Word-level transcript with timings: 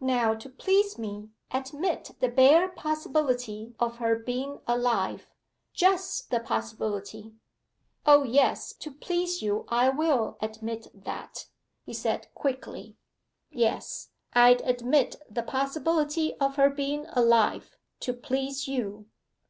'Now 0.00 0.32
to 0.32 0.48
please 0.48 0.96
me, 0.98 1.32
admit 1.52 2.12
the 2.20 2.30
bare 2.30 2.66
possibility 2.70 3.74
of 3.78 3.98
her 3.98 4.16
being 4.18 4.60
alive 4.66 5.26
just 5.74 6.30
the 6.30 6.40
possibility.' 6.40 7.34
'O 8.06 8.22
yes 8.22 8.72
to 8.72 8.90
please 8.90 9.42
you 9.42 9.66
I 9.68 9.90
will 9.90 10.38
admit 10.40 10.86
that,' 10.94 11.48
he 11.84 11.92
said 11.92 12.28
quickly. 12.32 12.96
'Yes, 13.50 14.08
I 14.32 14.52
admit 14.64 15.16
the 15.28 15.42
possibility 15.42 16.32
of 16.38 16.56
her 16.56 16.70
being 16.70 17.04
alive, 17.08 17.76
to 18.00 18.14
please 18.14 18.66
you. 18.66 19.04